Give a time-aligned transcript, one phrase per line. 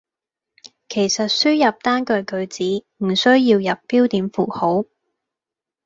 [0.89, 4.85] 其實輸入單句句子唔需要入標點符號